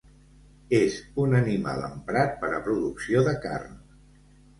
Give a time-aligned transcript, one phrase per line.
[0.77, 3.77] És un animal emprat per a producció de carn.